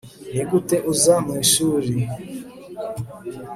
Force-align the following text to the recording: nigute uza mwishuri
nigute 0.33 0.75
uza 0.91 1.15
mwishuri 1.25 1.93